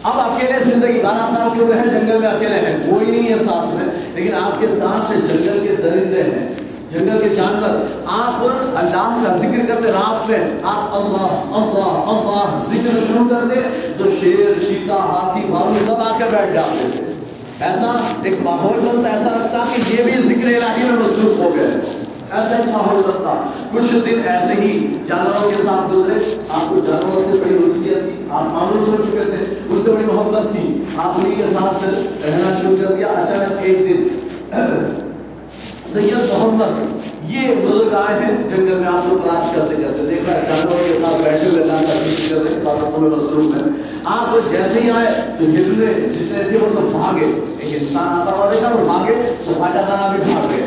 اب 0.04 0.20
اکیلے 0.20 0.72
زندگی، 0.72 1.02
بارہ 1.04 1.36
سال 1.36 1.50
کے 1.54 1.64
عمر 1.64 1.74
ہے، 1.74 2.00
جنگل 2.00 2.18
میں 2.18 2.28
اکیلے 2.28 2.56
ہیں۔ 2.56 2.92
کوئی 2.92 3.12
نہیں 3.12 3.34
ہے 3.34 3.40
ساتھ 3.40 3.76
میں، 3.76 3.94
لیکن 4.14 4.34
آپ 4.34 4.62
کے 4.62 4.68
ساتھ 4.68 5.12
سے 5.12 5.28
جنگل 5.28 5.68
کے 5.68 5.76
درندے 5.76 6.24
ہیں۔ 6.24 6.54
جنگل 6.92 7.30
کے 7.30 7.36
جانور۔ 7.36 7.70
آپ 8.06 8.44
اللہ 8.78 9.28
کا 9.28 9.38
ذکر 9.38 9.66
کرتے 9.68 9.92
رات 9.92 10.30
میں، 10.30 10.40
آپ 10.64 10.96
اللہ 10.96 11.56
اللہ 11.56 12.10
اللہ 12.10 12.64
ذکر 12.70 13.00
شروع 13.08 13.30
کر 13.30 13.44
دیں 13.44 13.94
تو 13.98 14.04
شیر 14.20 14.60
چیتا 14.68 14.96
ہاتھی 14.96 15.42
بھالو 15.42 15.86
سب 15.86 15.92
آ 15.92 16.18
کر 16.20 16.26
بیٹھ 16.32 16.54
جاتے 16.54 16.88
تھے 16.92 17.14
ایسا 17.60 18.14
ایک 18.24 18.34
ماحول 18.44 18.80
بنتا، 18.80 19.10
ایسا 19.10 19.30
لگتا 19.30 19.66
کہ 19.76 19.94
یہ 19.94 20.04
بھی 20.04 20.36
ذکر 20.36 20.48
الہی 20.48 20.90
میں 20.90 21.00
مصروف 21.00 21.40
ہو 21.40 21.56
گئے۔ 21.56 22.01
ایسا 22.32 22.56
ایک 22.56 22.70
ماحول 22.70 23.02
بنتا۔ 23.02 23.52
کچھ 23.74 23.92
دن 23.92 24.22
ایسے 24.26 24.62
ہی 24.62 24.98
جانوروں 25.08 25.52
کے 25.52 25.64
ساتھ 25.64 25.94
گزرے۔ 25.94 26.36
آپ 26.50 26.70
کو 26.70 26.80
جانوروں 26.88 27.24
سے 27.24 27.32
بڑی 27.32 27.56
حیثیت 27.56 28.04
تھی۔ 28.04 28.26
آپ 28.30 28.44
مانوس 28.54 28.88
ہو 28.88 28.96
چکے 28.98 29.24
تھے۔ 29.24 29.56
ان 29.70 29.82
سے 29.86 29.92
بڑی 29.92 30.06
محبت 30.06 30.52
تھی۔ 30.52 30.84
آپ 30.98 31.14
انہیں 31.18 31.36
کے 31.36 31.54
ساتھ 31.54 31.84
رہنا 32.26 32.62
شروع 32.62 32.76
کر 32.82 32.96
دیا۔ 32.96 33.08
اچانک 33.08 33.60
ایک 33.62 33.80
دن 33.80 34.08
سید 35.94 36.34
محمد، 36.34 36.96
یہ 37.32 37.56
بزرگ 37.56 37.94
آئے 37.94 38.26
ہیں 38.26 38.48
جنگل 38.50 38.76
میں 38.76 38.88
آپ 38.88 39.10
لوگ 39.10 39.18
تلاش 39.18 39.56
کرتے 39.56 39.76
کرتے 39.76 40.06
دیکھا۔ 40.10 40.34
جانوروں 40.34 40.88
کے 40.88 40.94
ساتھ 41.02 41.22
بیٹھے 41.22 41.50
ہوئے 41.50 41.62
اللہ 41.62 41.74
کا 41.74 41.86
ذکر 41.86 42.36
کر 42.36 42.44
رہے 42.44 42.64
باتوں 42.64 43.02
میں 43.02 43.10
مصروف 43.10 43.56
ہیں۔ 43.56 43.74
آپ 44.04 44.52
جیسے 44.52 44.82
ہی 44.82 44.92
آئے 44.92 45.12
تو 45.40 45.46
ہرنے 45.46 45.94
جتنے 45.94 46.44
تھے 46.50 46.58
وہ 46.58 46.74
سب 46.74 46.82
بھاگے۔ 46.82 47.26
ایک 47.60 47.82
انسان 47.82 48.22
آتا 48.22 48.32
ہوا 48.32 48.52
دیکھا، 48.54 48.70
وہ 48.70 48.86
بھاگے۔ 48.86 49.36
تو 49.46 49.54
خواجہ 49.58 49.82
تعالیٰ 49.90 50.10
بھی 50.12 50.34
بھاگ 50.34 50.48
گئے۔ 50.56 50.66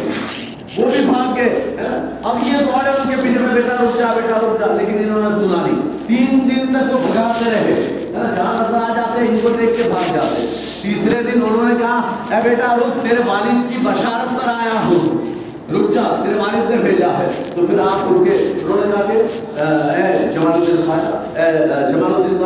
وہ 0.76 0.90
بھی 0.90 1.04
بھاگ 1.04 1.37
گئے 1.37 1.76
اب 2.23 2.38
یہ 2.47 2.52
دوڑے 2.52 2.90
ان 2.90 3.09
کے 3.09 3.16
پیچھے 3.23 3.38
میں 3.38 3.54
بیٹا 3.54 3.75
رک 3.75 3.99
جا، 3.99 4.07
بیٹا 4.14 4.38
رک 4.38 4.61
جا، 4.61 4.75
لیکن 4.75 4.99
انہوں 4.99 5.31
نے 5.31 5.37
سنا 5.37 5.66
نہیں۔ 5.66 5.99
تین 6.07 6.50
دن 6.50 6.73
تک 6.73 6.95
وہ 6.95 6.99
بھگاتے 6.99 7.50
رہے 7.50 8.11
جہاں 8.37 8.54
نظر 8.54 8.76
آ 8.76 8.95
جاتے، 8.97 9.21
ان 9.21 9.38
کو 9.43 9.49
دیکھ 9.49 9.83
کے 9.83 9.88
بھاگ 9.88 10.14
جاتے۔ 10.14 10.47
تیسرے 10.83 11.23
دن 11.23 11.40
انہوں 11.43 11.69
نے 11.69 11.75
کہا، 11.78 12.00
اے 12.31 12.49
بیٹا 12.49 12.76
رک، 12.76 13.02
تیرے 13.02 13.23
والد 13.26 13.71
کی 13.71 13.78
بشارت 13.83 14.31
پر 14.31 14.49
آیا 14.49 14.81
ہوں۔ 14.87 15.25
رک 15.73 15.95
جا، 15.95 16.02
تیرے 16.23 16.38
والد 16.38 16.71
نے 16.71 16.76
بھیجا 16.76 17.19
ہے۔ 17.19 17.31
تو 17.54 17.66
پھر 17.66 17.78
آپ 17.78 18.12
رکے 18.12 18.37
انہوں 18.62 18.81
نے 18.85 18.93
کہا 18.93 19.12
کہ 19.12 19.16
اے 19.61 20.33
جمال 20.33 20.52
الدین 20.52 20.76
خواجہ 20.87 21.24
جمال 21.35 22.14
الدین 22.14 22.43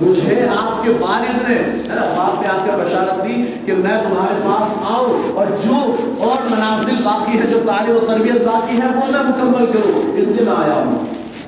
مجھے 0.00 0.46
آپ 0.56 0.84
کے 0.84 0.90
والد 1.00 1.50
نے 1.50 1.56
باپ 1.88 2.42
پہ 2.42 2.48
آ 2.48 2.66
کر 2.66 2.84
بشارت 2.84 3.24
دی 3.24 3.44
کہ 3.66 3.72
میں 3.72 4.02
تمہارے 4.02 4.40
پاس 4.44 4.78
آؤں 4.84 5.36
اور 5.36 5.46
جو 5.64 5.96
اور 6.18 6.46
مناسب 6.50 7.02
باقی 7.02 7.38
ہے، 7.38 7.46
جو 7.46 7.60
تعلیم 7.66 7.96
و 7.96 8.00
تربیت 8.00 8.46
باقی 8.46 8.76
ہے، 8.76 8.86
وہ 8.86 9.12
میں 9.12 9.22
مکمل 9.22 9.66
کروں۔ 9.66 9.98
اس 9.98 10.28
لیے 10.28 10.44
میں 10.44 10.54
آیا 10.56 10.74
ہوں۔ 10.74 11.04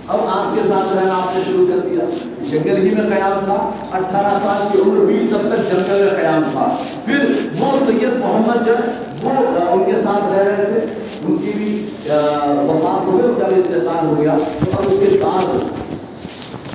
اب 0.09 0.21
آپ 0.29 0.55
کے 0.55 0.61
ساتھ 0.69 0.97
رہنا 0.97 1.15
آپ 1.15 1.37
نے 1.37 1.43
شروع 1.47 1.67
کر 1.67 1.89
دیا۔ 1.89 2.05
جنگل 2.51 2.77
ہی 2.77 2.95
میں 2.95 3.17
قیام 3.17 3.45
تھا، 3.45 3.71
اٹھارہ 3.93 4.39
سال 4.43 4.67
کی 4.73 4.91
عمر 4.91 5.05
بھی 5.05 5.27
تب 5.31 5.39
تک 5.39 5.71
جنگل 5.71 6.01
میں 6.01 6.21
قیام 6.21 6.43
تھا۔ 6.53 6.77
پھر 7.05 7.33
وہ 7.61 7.79
سید 7.87 8.17
محمد 8.17 8.67
جو 8.67 8.75
ہے، 8.75 8.93
وہ 9.23 9.31
ان 9.71 9.85
کے 9.85 10.01
ساتھ 10.03 10.33
رہ 10.33 10.43
رہے 10.43 10.65
تھے۔ 10.65 10.87
ان 11.27 11.37
کی 11.37 11.53
بھی 11.57 11.87
وفات 12.45 13.07
ہو 13.07 13.19
گئی، 13.19 13.29
ان 13.29 13.41
کا 13.41 13.49
بھی 13.49 13.57
انتقال 13.57 14.07
ہو 14.07 14.15
گیا۔ 14.19 14.33
اور 14.77 14.85
اس 14.85 15.01
کے 15.01 15.19
بعد 15.23 15.59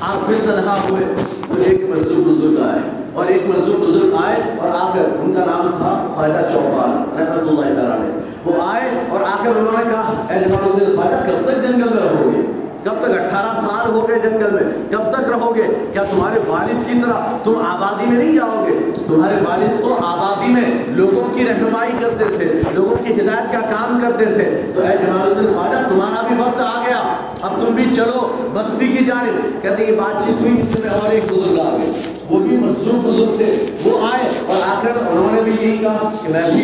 آپ 0.08 0.26
پھر 0.28 0.36
تنہا 0.46 0.78
ہوئے 0.90 1.06
تو 1.48 1.62
ایک 1.66 1.84
منظور 1.90 2.24
بزرگ 2.28 2.64
آئے 2.64 2.80
اور 3.14 3.26
ایک 3.26 3.44
منظور 3.46 3.76
بزرگ 3.76 4.16
آئے 4.24 4.36
اور 4.58 4.70
آ 4.70 4.92
کر 4.94 5.06
ان 5.20 5.34
کا 5.34 5.46
نام 5.46 5.68
تھا 5.78 5.92
خواجہ 6.16 6.48
چوپال 6.54 6.90
رحمت 7.20 7.50
اللہ 7.50 7.82
تعالیٰ 7.82 8.10
وہ 8.46 8.62
آئے 8.62 8.90
اور 9.10 9.22
آ 9.22 9.36
کر 9.44 9.50
انہوں 9.50 9.78
نے 9.78 9.84
کہا، 9.90 10.14
اے 10.30 10.40
جمال 10.40 10.96
کب 11.28 11.46
تک 11.46 11.62
جنگل 11.62 11.94
میں 11.94 12.02
رہو 12.04 12.32
گے 12.36 12.42
کب 12.84 12.94
تک 13.02 13.12
اٹھارہ 13.12 13.56
سال 13.56 13.92
ہو 13.92 14.08
گئے 14.08 14.20
جنگل 14.20 14.54
میں؟ 14.54 14.64
کب 14.92 15.12
تک 15.12 15.30
رہو 15.30 15.56
گے 15.56 15.62
کیا 15.94 16.04
تمہارے 16.04 16.40
والد 16.48 16.86
کی 16.86 17.00
طرح 17.04 17.38
تم 17.44 17.54
آبادی 17.68 18.06
میں 18.06 18.18
نہیں 18.18 18.34
جاؤ 18.34 18.66
گے؟ 18.68 18.92
تمہارے 19.08 19.36
والد 19.50 19.82
تو 19.82 19.94
آبادی 19.94 20.52
میں 20.54 20.84
لوگوں 20.88 21.24
کی 21.34 21.46
رہنمائی 21.48 21.92
کرتے 22.00 22.26
تھے، 22.38 22.62
لوگوں 22.74 22.96
کی 23.04 23.14
ہدایت 23.14 23.52
کا 23.52 23.60
کام 23.60 24.00
کرتے 24.02 24.26
تھے۔ 24.26 24.72
تو 24.76 24.82
اے 24.82 24.98
جمال 25.02 25.22
الدین 25.22 25.54
خواجہ 25.54 25.90
تمہارا 25.90 26.28
بھی 26.28 26.36
وقت 26.40 26.62
آ 26.62 26.82
گیا۔ 26.88 27.02
اب 27.44 27.56
تم 27.56 27.74
بھی 27.76 27.84
چلو 27.96 28.20
بستی 28.54 28.88
کی 28.88 29.06
جانب۔ 29.06 29.62
کہتے 29.62 29.86
یہ 29.86 29.96
بات 29.96 30.26
چیت 30.26 30.42
ہوئی، 30.42 30.54
اس 30.62 30.80
میں 30.80 30.90
اور 30.90 31.12
ایک 31.12 31.24
بزرگ 31.32 31.60
آ 31.60 31.78
گئے 31.78 31.92
وہ 32.30 32.40
بھی 32.40 32.58
منصوب 32.58 33.06
بزرگ 33.06 33.38
تھے۔ 33.38 33.66
وہ 33.84 34.00
آئے 34.14 34.30
اور 34.46 34.56
آ 34.68 34.80
کر 34.82 34.92
انہوں 35.12 35.28
نے 35.34 35.42
بھی 35.42 35.52
یہی 35.62 35.78
کہا 35.78 36.12
کہ 36.24 36.30
میں 36.30 36.44
بھی 36.54 36.64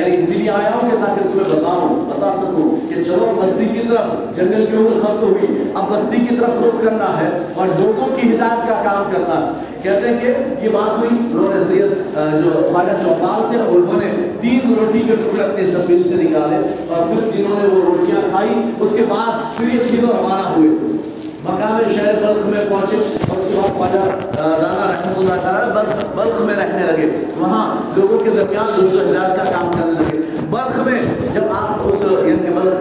یعنی 0.00 0.16
اسی 0.16 0.34
لیے 0.34 0.50
آیا 0.50 0.70
ہوں 0.74 0.90
کہ 0.90 0.96
تاکہ 1.06 1.22
تمہیں 1.22 1.56
بتاؤں، 1.56 1.88
بتا 1.88 2.32
سکوں۔ 2.32 2.73
کہ 2.94 3.02
چلو 3.02 3.40
بستی 3.42 3.64
کی 3.64 3.80
طرف 3.88 4.36
جنگل 4.36 4.66
کی 4.66 4.76
عمر 4.76 5.00
ختم 5.00 5.22
ہوئی 5.22 5.72
اب 5.74 5.90
بستی 5.90 6.16
کی 6.16 6.36
طرف 6.36 6.50
رخ 6.50 6.84
کرنا 6.84 7.20
ہے 7.20 7.46
اور 7.54 7.66
لوگوں 7.66 8.16
کی 8.16 8.34
ہدایت 8.34 8.68
کا 8.68 8.82
کام 8.84 9.12
کرنا 9.12 9.46
ہے۔ 9.46 9.50
کہتے 9.82 10.08
ہیں 10.08 10.18
کہ 10.20 10.34
یہ 10.64 10.68
بات 10.72 10.98
ہوئی، 10.98 11.10
انہوں 11.10 11.54
نے 11.54 11.64
سید 11.64 11.90
جو 12.44 12.70
خواجہ 12.72 13.02
چوپال 13.02 13.50
تھے، 13.50 13.58
انہوں 13.68 14.00
نے 14.04 14.28
تین 14.40 14.74
روٹی 14.78 15.00
کے 15.06 15.16
ٹکڑے 15.16 15.42
اپنے 15.42 15.66
زمین 15.66 16.02
سے 16.02 16.14
نکالے 16.14 16.56
اور 16.88 17.06
پھر 17.06 17.30
تینوں 17.36 17.62
نے 17.62 17.68
وہ 17.68 17.84
روٹیاں 17.84 18.20
کھائی۔ 18.30 18.70
اس 18.80 18.90
کے 18.96 19.04
بعد 19.08 19.56
پھر 19.56 19.74
یہ 19.74 19.78
تینوں 19.90 20.10
روانہ 20.16 20.48
ہوئے۔ 20.56 20.68
مقام 21.44 21.94
شہر 21.94 22.14
بلخ 22.14 22.46
میں 22.46 22.64
پہنچے۔ 22.68 22.96
اور 22.96 23.36
اس 23.36 23.44
کے 23.48 23.54
بعد 23.56 23.76
خواجہ 23.76 23.98
رانا 24.38 24.92
رحمۃ 24.92 25.18
اللہ 25.18 25.34
تعالیٰ 25.42 25.84
بلخ 26.16 26.40
میں 26.40 26.54
رہنے 26.54 26.92
لگے۔ 26.92 27.24
وہاں 27.36 27.76
لوگوں 27.96 28.18
کے 28.18 28.30
درمیان 28.30 28.80
دوسرے 28.80 29.10
ہدایت 29.10 29.36
کا 29.36 29.44
کام 29.44 29.70
کرنے 29.72 29.92
لگے۔ 29.92 30.20
بلخ 30.50 30.86
میں 30.86 31.02
جب 31.34 31.42
آپ 31.50 31.63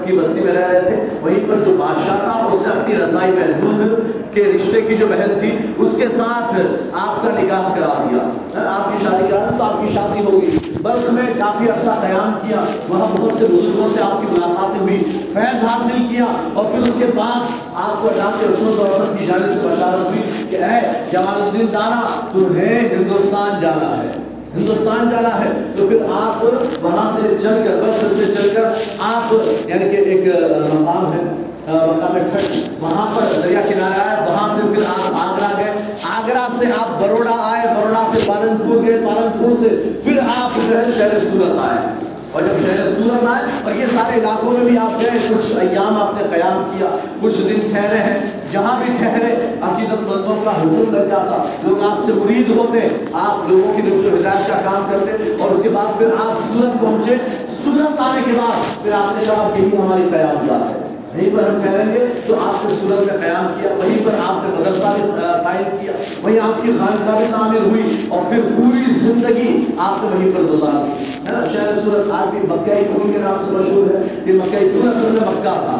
کی 0.05 0.17
بستی 0.17 0.41
میں 0.41 0.53
رہ 0.53 0.67
رہے 0.67 0.81
تھے، 0.81 0.95
وہیں 1.21 1.47
پر 1.47 1.63
جو 1.65 1.75
بادشاہ 1.79 2.17
تھا، 2.23 2.47
اس 2.51 2.61
نے 2.61 2.79
اپنی 2.79 2.95
رضائی 2.95 3.31
محدود 3.31 4.33
کے 4.33 4.43
رشتے 4.43 4.81
کی 4.81 4.95
جو 4.97 5.07
بہن 5.07 5.39
تھی، 5.39 5.57
اس 5.77 5.95
کے 5.97 6.07
ساتھ 6.09 6.55
آپ 6.93 7.21
کا 7.23 7.29
نکاح 7.39 7.73
کرا 7.75 7.93
دیا۔ 8.03 8.23
ہاں، 8.55 8.79
آپ 8.79 8.91
کی 8.91 9.05
شادی 9.05 9.23
کرا 9.29 9.49
تو 9.57 9.63
آپ 9.63 9.81
کی 9.81 9.93
شادی 9.93 10.23
ہوگی۔ 10.25 10.57
بلخ 10.81 11.11
میں 11.13 11.33
کافی 11.37 11.69
عرصہ 11.69 11.91
قیام 12.01 12.33
کیا، 12.41 12.63
وہاں 12.89 13.07
بہت 13.17 13.33
سے 13.39 13.45
بزرگوں 13.45 13.87
سے 13.93 14.01
آپ 14.01 14.21
کی 14.21 14.27
ملاقاتیں 14.31 14.79
ہوئی، 14.79 15.03
فیض 15.33 15.63
حاصل 15.63 16.01
کیا، 16.09 16.25
اور 16.53 16.65
پھر 16.65 16.87
اس 16.87 16.93
کے 16.99 17.05
بعد 17.15 17.53
آپ 17.75 18.01
کو 18.01 18.09
اللہ 18.09 18.35
کے 18.39 18.45
رسول 18.45 18.73
صلی 18.73 18.83
اللہ 18.83 18.95
علیہ 18.95 19.01
وسلم 19.01 19.17
کی 19.17 19.25
جانب 19.25 19.53
سے 19.53 19.67
بشارت 19.67 20.07
ہوئی 20.07 20.21
کہ 20.49 20.63
اے 20.63 20.81
جمال 21.11 21.41
الدین 21.41 21.73
دانا 21.73 22.01
تمہیں 22.31 22.79
ہندوستان 22.79 23.61
جانا 23.61 23.97
ہے۔ 23.97 24.32
ہندوستان 24.55 25.09
جانا 25.09 25.29
ہے، 25.39 25.51
تو 25.77 25.87
پھر 25.87 26.01
آپ 26.15 26.43
وہاں 26.83 27.09
سے 27.15 27.27
چل 27.41 27.61
کر 27.63 27.81
وقت 27.81 28.13
سے 28.17 28.25
چل 28.33 28.49
کر 28.55 28.63
آپ 29.05 29.33
یعنی 29.69 29.89
کہ 29.89 30.01
ایک 30.09 30.27
مقام 30.73 31.13
ہے 31.13 31.21
مقام 31.67 32.17
ٹھٹ 32.31 32.81
وہاں 32.81 33.05
پر 33.15 33.41
دریا 33.43 33.61
کنارے 33.67 34.01
آئے 34.01 34.29
وہاں 34.29 34.47
سے 34.55 34.61
پھر 34.73 34.83
آپ 34.87 35.15
آگرہ 35.21 35.57
گئے۔ 35.57 35.73
آگرہ 36.09 36.47
سے 36.57 36.65
آپ 36.79 37.01
بروڑا 37.01 37.35
آئے، 37.43 37.67
بروڑا 37.67 38.05
سے 38.13 38.19
پالن 38.25 38.55
پور 38.63 38.85
گئے 38.85 38.99
پالن 39.05 39.29
پور 39.39 39.55
سے 39.61 39.69
پھر 40.03 40.19
آپ 40.37 40.55
جو 40.55 40.77
ہے 40.77 40.83
شہر 40.97 41.17
سورت 41.31 41.59
آئے۔ 41.61 42.02
اور 42.33 42.41
جب 42.41 42.61
شہر 42.67 42.87
سورت 42.97 43.27
آئے 43.27 43.51
اور 43.63 43.75
یہ 43.75 43.85
سارے 43.85 44.19
علاقوں 44.19 44.51
میں 44.51 44.63
بھی 44.65 44.77
آپ 44.77 45.01
گئے، 45.01 45.19
کچھ 45.29 45.51
ایام 45.59 45.97
آپ 46.01 46.13
نے 46.15 46.23
قیام 46.31 46.63
کیا، 46.71 46.87
کچھ 47.21 47.41
دن 47.49 47.59
ٹھہرے 47.71 47.97
ہیں، 47.97 48.19
جہاں 48.51 48.75
بھی 48.77 48.93
ٹھہرے، 48.97 49.33
عقیدت 49.61 50.01
مذہب 50.07 50.43
کا 50.45 50.51
حکم 50.51 50.95
لگ 50.95 51.09
جاتا، 51.09 51.43
لوگ 51.63 51.83
آپ 51.91 52.05
سے 52.05 52.13
مرید 52.13 52.49
ہوتے، 52.57 52.87
آپ 53.13 53.49
لوگوں 53.49 53.73
کی 53.73 53.81
نشر 53.81 54.13
و 54.13 54.15
ہدایت 54.15 54.47
کا 54.47 54.61
کام 54.63 54.87
کرتے 54.91 55.33
اور 55.39 55.51
اس 55.51 55.63
کے 55.63 55.69
بعد 55.69 55.97
پھر 55.97 56.07
آپ 56.25 56.41
سورت 56.53 56.81
پہنچے، 56.81 57.17
سورت 57.63 58.01
آنے 58.01 58.21
کے 58.25 58.31
بعد 58.37 58.83
پھر 58.83 58.91
آپ 58.91 59.15
نے 59.15 59.25
کہا 59.25 59.51
کہ 59.55 59.75
ہماری 59.75 60.09
قیام 60.11 60.47
جاتا 60.47 60.69
ہے۔ 60.69 60.82
وہیں 61.13 61.29
پر 61.35 61.43
ہم 61.43 61.61
ٹھہریں 61.61 61.93
گے 61.93 62.05
تو 62.27 62.35
آپ 62.45 62.65
نے 62.65 62.73
سورت 62.81 63.11
میں 63.11 63.17
قیام 63.21 63.47
کیا، 63.59 63.71
وہیں 63.77 63.97
پر 64.05 64.11
آپ 64.27 64.43
نے 64.43 64.49
مدرسہ 64.59 64.93
بھی 64.95 65.09
قائم 65.43 65.77
کیا، 65.81 65.91
وہیں 66.23 66.39
آپ 66.39 66.61
کی 66.61 66.71
خانقاہ 66.79 67.17
بھی 67.17 67.25
تعمیر 67.31 67.61
ہوئی، 67.61 68.07
اور 68.09 68.21
پھر 68.29 68.41
پوری 68.57 68.93
زندگی 68.99 69.65
آپ 69.77 70.03
نے 70.03 70.09
وہیں 70.15 70.31
پر 70.35 70.41
گزار 70.41 70.83
دی۔ 70.83 71.03
ہے 71.27 71.33
نا 71.33 71.43
شہر 71.53 71.79
سورت 71.83 72.11
آج 72.11 72.29
بھی 72.31 72.39
مکہ 72.39 72.75
پھول 72.93 73.11
کے 73.11 73.19
نام 73.19 73.37
سے 73.45 73.51
مشہور 73.51 73.93
ہے؟ 73.95 74.01
یہ 74.25 74.33
مکہ 74.33 74.57
پھول 74.59 74.87
اصل 74.87 75.09
میں 75.11 75.29
مکہ 75.29 75.53
تھا۔ 75.65 75.77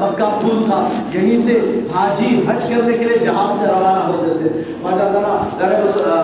مکہ 0.00 0.28
پھول 0.40 0.62
تھا۔ 0.66 0.88
یہیں 1.14 1.38
سے 1.46 1.58
حاجی 1.94 2.40
حج 2.48 2.62
کرنے 2.62 2.98
کے 2.98 3.04
لیے 3.04 3.18
جہاز 3.18 3.60
سے 3.60 3.66
روانہ 3.66 4.02
ہوتے 4.06 4.30
تھے۔ 4.38 4.62
خواجہ 4.82 5.06
تعالیٰ 5.12 5.36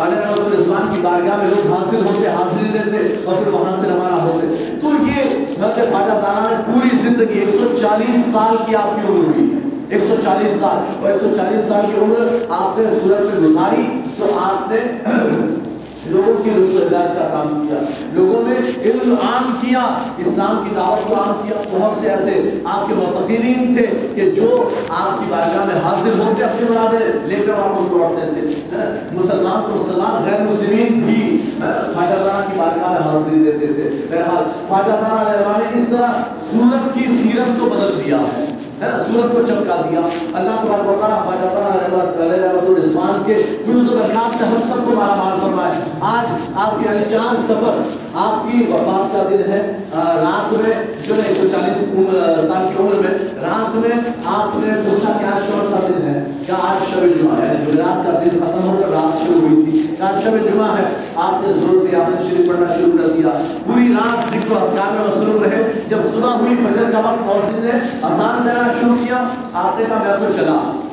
علیہ 0.02 0.58
رضوان 0.58 0.84
کی 0.94 1.00
بارگاہ 1.02 1.36
میں 1.36 1.48
لوگ 1.50 1.72
حاصل 1.72 2.04
ہوتے، 2.06 2.28
حاضری 2.28 2.68
دیتے، 2.72 2.98
اور 3.24 3.34
پھر 3.34 3.52
وہاں 3.52 3.74
سے 3.76 3.88
روانہ 3.88 4.20
ہوتے 4.22 4.46
تو 4.80 4.88
یہ 5.06 5.20
حضرت 5.58 5.90
خواجہ 5.90 6.16
تعالیٰ 6.24 6.50
نے 6.50 6.56
پوری 6.66 6.77
زندگی 7.08 7.38
ایک 7.38 7.50
سو 7.50 7.76
چالیس 7.80 8.32
سال 8.32 8.56
کی 8.66 8.76
آپ 8.76 8.96
کی 8.96 9.08
عمر 9.08 9.24
ہوئی 9.26 9.54
ایک 9.88 10.02
سو 10.08 10.14
چالیس 10.24 10.60
سال۔ 10.60 11.02
اور 11.02 11.12
ایک 11.12 11.20
سو 11.20 11.28
چالیس 11.36 11.64
سال 11.64 11.82
کی 11.86 12.04
عمر 12.04 12.36
آپ 12.48 12.78
نے 12.78 12.84
سورت 13.02 13.20
میں 13.20 13.48
گزاری 13.48 14.00
تو 14.18 14.38
آپ 14.42 14.72
نے 14.72 14.78
لوگوں 16.06 16.44
کی 16.44 16.50
رسول 16.50 16.88
کا 16.90 17.28
کام 17.30 17.68
کیا۔ 17.68 17.78
لوگوں 18.12 18.42
میں 18.42 18.56
علم 18.84 19.14
عام 19.22 19.52
کیا، 19.60 19.98
اسلام 20.18 20.64
کی 20.64 20.74
دعوت 20.76 21.08
کو 21.08 21.14
عام 21.14 21.32
کیا۔ 21.42 21.62
بہت 21.70 22.00
سے 22.00 22.10
ایسے 22.10 22.50
آپ 22.64 22.88
کے 22.88 22.94
معتقدین 22.94 23.76
تھے 23.76 23.86
کہ 24.14 24.30
جو 24.30 24.68
آپ 24.88 25.18
کی 25.18 25.24
بارگاہ 25.28 25.64
میں 25.64 25.74
حاضر 25.84 26.20
ہوتے 26.20 26.44
اپنی 26.44 26.66
مرادیں 26.70 27.28
لے 27.28 27.42
کر 27.46 27.52
واپس 27.52 27.92
لوٹتے 27.92 28.40
تھے 28.40 28.46
مسلمان 29.12 29.62
کو 29.62 29.84
مسلمان، 29.84 30.30
غیر 30.30 30.40
مسلمین 30.40 31.00
بھی۔ 31.00 31.37
خواجہ 31.60 32.18
سارا 32.18 32.40
کی 32.46 32.58
بارگاہ 32.58 32.90
میں 32.90 33.00
حاضری 33.00 33.38
دیتے 33.44 33.66
تھے۔ 33.66 34.06
بہرحال 34.10 34.44
خواجہ 34.68 34.92
تعالیٰ 35.00 35.58
نے 35.58 35.80
اس 35.80 35.88
طرح 35.90 36.22
سورت 36.50 36.94
کی 36.94 37.04
سیرت 37.22 37.60
کو 37.60 37.66
بدل 37.66 38.00
دیا، 38.04 38.16
ہے 38.80 38.90
سورت 39.06 39.32
کو 39.32 39.42
چمکا 39.48 39.80
دیا۔ 39.90 40.00
اللہ 40.34 40.50
تبارک 40.62 40.88
و 40.88 40.96
تعالیٰ 41.00 41.24
خواجہ 41.24 41.48
تعالیٰ 41.54 41.70
علیہ 42.26 42.44
رحمت 42.44 42.68
الرضوان 42.68 43.22
کے 43.26 43.42
فیوز 43.64 43.92
و 43.92 43.98
برکات 43.98 44.38
سے 44.38 44.44
ہم 44.44 44.60
سب 44.68 44.84
کو 44.84 44.94
مالا 44.94 45.14
مال 45.14 45.40
فرمائے۔ 45.40 45.72
آج 46.00 46.26
آپ 46.56 46.82
کے 46.82 46.88
علی 46.88 47.04
چاند 47.10 47.44
سفر 47.44 47.82
آپ 48.20 48.52
کی 48.52 48.64
وفات 48.68 49.12
کا 49.12 49.28
دن 49.30 49.52
ہے 49.52 49.72
رات 49.96 50.52
میں 50.52 50.74
جو 51.08 51.14
ہے، 51.14 51.22
ایک 51.28 51.36
سو 51.40 51.48
چالیس 51.48 51.76
سال 52.48 52.68
کی 52.68 52.82
عمر 52.82 52.94
میں، 52.94 53.10
رات 53.42 53.76
میں 53.76 54.10
آپ 54.26 54.56
نے 54.56 54.90
پوچھا 54.90 55.12
کہ 55.20 55.24
آج 55.24 55.42
کون 55.52 55.66
سا 55.70 55.76
دن 55.88 56.08
ہے؟ 56.08 56.24
کیا 56.46 56.54
آج 56.62 56.90
شب 56.90 57.00
جمعہ 57.00 57.40
ہے؟ 57.40 57.64
جمعرات 57.66 58.06
کا 58.06 58.20
دن 58.24 58.28
ختم 58.28 58.68
ہو 58.68 58.76
کر 58.80 58.88
رات 58.88 59.26
شروع 59.26 59.40
ہوئی 59.40 59.62
تھی۔ 59.62 59.94
آج 60.00 60.24
شب 60.24 60.30
جمعہ 60.30 60.76
ہے؟ 60.78 60.84
آپ 61.16 61.32
نے 61.42 61.52
زور 61.52 61.80
سے 61.80 61.96
یاسین 61.96 62.30
شریف 62.30 62.48
پڑھنا 62.48 62.74
شروع 62.74 62.92
کر 62.92 63.08
دیا۔ 63.08 63.42
پوری 63.66 63.92
رات 63.92 64.30
ذکر 64.30 64.52
و 64.52 64.64
اذکار 64.64 64.92
میں 64.92 65.08
مصروف 65.08 65.42
رہے۔ 65.42 65.72
جب 65.88 65.98
صبح 66.14 66.30
ہوئی 66.30 66.56
فجر 66.56 66.90
کا 66.92 66.98
وقت 66.98 67.22
موسیقی 67.26 67.60
نے 67.62 67.78
اذان 68.02 68.44
دینا 68.44 68.72
شروع 68.80 68.94
کیا۔ 69.04 69.28
آپ 69.52 69.78
نے 69.78 69.84
کہا، 69.88 70.02
میں 70.06 70.26
تو 70.26 70.32
چلا۔ 70.36 70.87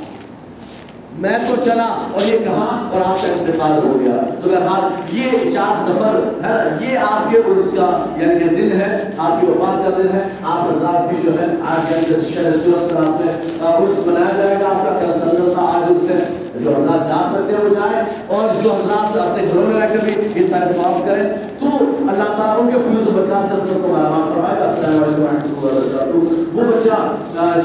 میں 1.20 1.38
تو 1.48 1.56
چلا 1.62 1.84
اور 2.14 2.22
یہ 2.22 2.38
کہا 2.38 2.90
اور 2.92 3.02
آپ 3.06 3.22
کا 3.22 3.28
انتقال 3.28 3.72
ہو 3.84 4.00
گیا۔ 4.00 4.14
تو 4.42 4.50
بہرحال 4.50 5.16
یہ 5.18 5.50
چار 5.54 5.78
سفر 5.86 6.18
ہے، 6.44 6.56
یہ 6.82 6.98
آپ 6.98 7.30
کے 7.32 7.38
عرص 7.38 7.72
کا 7.76 7.88
یعنی 8.18 8.40
کہ 8.40 8.56
دن 8.56 8.82
ہے، 8.82 9.12
آپ 9.18 9.42
کی 9.42 9.48
وفات 9.48 9.84
کا 9.84 9.90
دن 9.98 10.08
ہے، 10.14 10.22
آپ 10.44 10.72
حضرات 10.72 11.08
بھی 11.10 11.18
جو 11.24 11.40
ہے 11.40 11.46
آج 11.70 11.92
یعنی 11.92 12.34
شہر 12.34 12.58
صورت 12.64 12.92
پر 12.92 13.06
آپ 13.06 13.26
نے 13.26 13.32
عرص 13.68 14.06
منایا 14.08 14.38
جائے 14.38 14.58
گا، 14.62 14.70
آپ 14.70 14.84
کا 14.86 15.00
کل 15.00 15.20
سندر 15.20 15.54
تھا 15.54 15.66
آج 15.76 15.92
ان 15.92 16.08
سے 16.08 16.24
جو 16.60 16.76
حضرات 16.76 17.08
جا 17.08 17.24
سکتے 17.32 17.56
ہیں 17.56 17.64
وہ 17.64 17.74
جائیں 17.76 18.06
اور 18.28 18.62
جو 18.64 18.74
حضرات 18.74 19.18
اپنے 19.18 19.48
گھروں 19.54 19.64
میں 19.64 19.82
رہ 19.82 19.94
کر 19.94 20.04
بھی 20.04 20.42
یہ 20.42 20.48
سارے 20.48 20.74
سواب 20.74 21.06
کریں۔ 21.06 21.24
تو 21.60 21.85
اللہ 22.16 22.36
تعالیٰ 22.36 22.60
ان 22.60 22.70
کے 22.72 22.78
فیوز 22.84 23.08
و 23.08 23.12
برکات 23.12 23.50
سے 23.50 23.56
سب 23.68 23.82
کو 23.82 23.88
مرحبا 23.88 24.20
فرمائے، 24.28 24.60
السلام 24.66 25.04
علیکم 25.04 25.24
ورحمۃ 25.24 25.48
اللہ 25.48 25.64
وبرکاتہ۔ 25.64 26.58
وہ 26.58 26.64
بچہ 26.64 26.98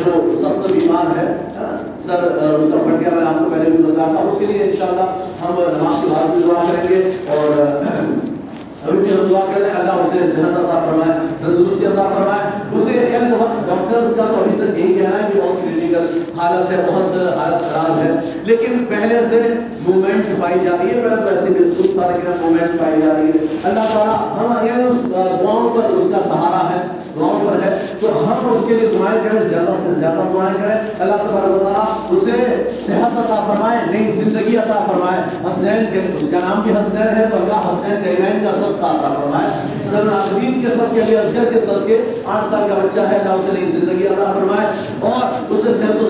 جو 0.01 0.35
سخت 0.41 0.71
بیمار 0.73 1.17
ہے 1.19 1.27
سر 2.07 2.25
اس 2.25 2.73
کا 2.73 2.83
پھٹ 2.85 3.01
گیا 3.01 3.11
میں 3.15 3.25
آپ 3.27 3.39
کو 3.39 3.51
پہلے 3.51 3.71
بھی 3.71 3.83
بتایا 3.85 4.13
تھا 4.13 4.29
اس 4.29 4.39
کے 4.39 4.47
لیے 4.47 4.63
انشاءاللہ 4.65 5.07
ہم 5.43 5.61
نماز 5.77 6.03
کے 6.03 6.11
بعد 6.15 6.35
بھی 6.35 6.43
دعا 6.49 6.65
کریں 6.67 6.89
گے 6.89 7.03
اور 7.37 7.63
ابھی 8.91 9.03
بھی 9.03 9.11
ہم 9.11 9.27
دعا 9.31 9.41
کریں 9.41 9.71
اللہ 9.81 9.91
اسے 9.91 10.19
صحت 10.37 10.59
عطا 10.59 10.85
فرمائے، 10.91 11.19
تندرستی 11.41 11.87
عطا 11.87 12.03
فرمائے۔ 12.03 12.51
اسے 12.73 13.11
یعنی 13.13 13.35
بہت 13.39 13.69
ڈاکٹرز 13.69 14.17
کا 14.17 14.25
تو 14.29 14.35
ابھی 14.35 14.57
تک 14.57 14.79
یہی 14.79 14.95
کہنا 14.95 15.23
ہے 15.23 15.31
کہ 15.33 15.41
بہت 15.41 15.63
کریٹیکل 15.63 16.21
حالت 16.39 16.71
ہے، 16.73 16.85
بہت 16.93 17.39
حالت 17.39 17.73
خراب 17.73 17.99
ہے۔ 17.99 18.21
لیکن 18.45 18.85
پہلے 18.89 19.21
سے 19.31 19.43
موومنٹ 19.89 20.43
پائی 20.43 20.59
جا 20.65 20.71
رہی 20.81 20.89
ہے، 20.89 21.03
پہلے 21.03 21.17
تو 21.17 21.37
ایسی 21.37 21.55
بھی 21.55 21.71
سکھ 21.71 21.93
تھا 21.93 22.11
لیکن 22.11 22.31
موومنٹ 22.41 22.81
پائی 22.81 23.03
جا 23.03 23.13
رہی 23.19 23.27
ہے۔ 23.27 23.47
اللہ 23.65 23.87
تعالیٰ 23.93 24.17
ہم 24.39 24.67
یعنی 24.67 24.83
اس 24.83 24.97
دعاؤں 25.15 25.69
پر 25.77 25.85
اس 25.85 26.09
کا 26.13 26.29
سہارا 26.29 26.71
ہے 26.71 26.87
دعاؤں 27.17 27.41
پر 27.41 27.63
ہے 27.63 27.79
تو 28.01 28.20
ہم 28.31 28.53
اس 28.53 28.65
کے 28.69 28.75
لیے 28.75 28.89
دعائیں 28.99 29.21
کریں، 29.25 29.43
زیادہ 29.43 29.75
سے 29.83 29.95
زیادہ 29.95 30.21
دعائیں 30.35 30.55
کریں۔ 30.63 30.75
اللہ 30.99 31.15
تبارک 31.15 31.51
و 31.51 31.59
تعالیٰ 31.59 31.87
اسے 32.11 32.63
صحت 32.87 33.19
عطا 33.19 33.45
فرمائے، 33.47 33.79
نئی 33.91 34.13
زندگی 34.13 34.57
عطا 34.57 34.85
فرمائے۔ 34.87 35.21
حسنین 35.51 35.85
کے 35.93 36.01
اس 36.21 36.31
کا 36.31 36.39
نام 36.49 36.63
بھی 36.63 36.71
حسنین 36.73 37.17
ہے 37.17 37.27
تو 37.31 37.37
اللہ 37.37 37.71
حسنین 37.71 38.03
کریمین 38.05 38.45
کا 38.45 38.53
صدقہ 38.55 38.87
عطا 38.87 39.15
فرمائے۔ 39.21 39.49
سر 39.91 40.09
عابدین 40.13 40.63
کے 40.63 40.69
سب 40.77 40.95
کے 40.95 41.01
لیے 41.01 41.19
اصغر 41.19 41.53
کے 41.55 41.61
صدقے، 41.61 42.03
آٹھ 42.25 42.49
سال 42.51 42.69
کا 42.69 42.75
بچہ 42.75 43.01
ہے، 43.01 43.17
اللہ 43.17 43.33
اسے 43.33 43.61
نئی 43.61 43.71
زندگی 43.71 44.07
عطا 44.07 44.33
فرمائے 44.33 44.67
اور 45.01 45.53
اسے 45.53 45.75
صحت 45.75 46.03
و 46.03 46.07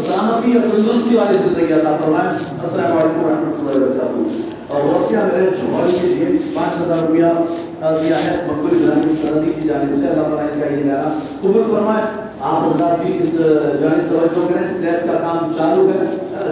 سلامتی 0.00 0.52
اور 0.52 0.68
تندرستی 0.70 1.16
والی 1.16 1.38
زندگی 1.38 1.72
عطا 1.72 1.96
فرمائے۔ 2.04 2.28
السلام 2.62 2.98
علیکم 2.98 3.24
ورحمۃ 3.24 3.58
اللہ 3.58 3.84
وبرکاتہ۔ 3.84 4.52
اور 4.68 4.80
وسیع 4.82 5.18
میرے 5.18 5.50
شوہر 5.60 5.90
کے 6.00 6.06
لیے 6.06 6.35
پانچ 6.66 6.82
ہزار 6.82 6.98
روپیہ 6.98 7.98
دیا 8.02 8.16
ہے 8.24 8.36
مقبول 8.46 8.70
ابراہیم 8.74 9.14
سرحدی 9.22 9.52
کی 9.52 9.68
جانب 9.68 9.94
سے، 10.00 10.06
اللہ 10.06 10.22
تعالیٰ 10.22 10.46
ان 10.52 10.60
کا 10.60 10.66
یہ 10.66 10.84
نیا 10.84 11.02
قبول 11.40 11.62
فرمائے۔ 11.70 12.04
آپ 12.40 12.64
حضرات 12.64 13.02
بھی 13.02 13.18
اس 13.22 13.32
جانب 13.80 14.08
توجہ 14.10 14.46
کریں، 14.48 14.66
سلیب 14.66 15.06
کا 15.06 15.18
کام 15.18 15.52
چالو 15.56 15.88
ہے 15.88 16.04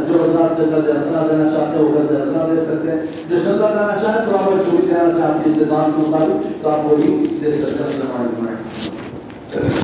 جو 0.08 0.22
حضرات 0.22 0.56
قرض 0.56 0.88
اصلاح 0.96 1.26
دینا 1.30 1.48
چاہتے 1.54 1.78
ہو 1.78 1.84
وہ 1.84 1.94
قرض 1.94 2.16
اصلاح 2.20 2.46
دے 2.52 2.60
سکتے 2.64 2.90
ہیں۔ 2.90 3.00
جو 3.28 3.36
شدہ 3.44 3.68
دینا 3.70 3.96
چاہتے 4.02 4.30
تو 4.30 4.36
آپ 4.36 4.44
جو 4.44 4.70
بھی 4.70 4.86
دینا 4.86 4.98
چاہتے 4.98 5.22
آپ 5.22 5.44
کی 5.44 5.50
استدان 5.50 5.90
کے 5.96 6.10
مطابق 6.10 6.62
تو 6.62 6.70
آپ 6.70 6.92
وہ 6.92 6.96
بھی 6.96 7.38
دے 7.44 7.52
سکتے 7.52 7.82
ہیں۔ 7.82 7.90
السلام 7.92 8.20
علیکم 8.20 9.83